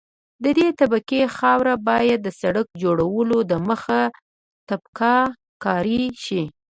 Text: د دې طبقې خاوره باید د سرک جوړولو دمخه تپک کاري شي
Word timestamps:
د 0.43 0.45
دې 0.57 0.67
طبقې 0.79 1.21
خاوره 1.37 1.75
باید 1.87 2.19
د 2.23 2.29
سرک 2.41 2.67
جوړولو 2.83 3.37
دمخه 3.51 4.01
تپک 4.67 4.99
کاري 5.63 6.03
شي 6.25 6.41